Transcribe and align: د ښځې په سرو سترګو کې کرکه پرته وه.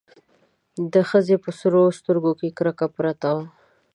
د 0.93 0.95
ښځې 1.09 1.35
په 1.43 1.49
سرو 1.59 1.83
سترګو 1.99 2.31
کې 2.39 2.55
کرکه 2.57 2.87
پرته 2.97 3.27
وه. 3.35 3.45